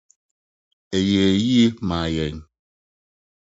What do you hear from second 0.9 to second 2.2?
Ɛyɛɛ Yiye Maa